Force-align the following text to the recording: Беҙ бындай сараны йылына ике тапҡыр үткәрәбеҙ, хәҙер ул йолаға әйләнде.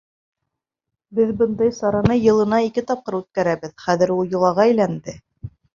Беҙ 1.19 1.33
бындай 1.41 1.75
сараны 1.81 2.17
йылына 2.23 2.63
ике 2.71 2.87
тапҡыр 2.91 3.21
үткәрәбеҙ, 3.21 3.79
хәҙер 3.87 4.19
ул 4.19 4.35
йолаға 4.37 4.71
әйләнде. 4.71 5.21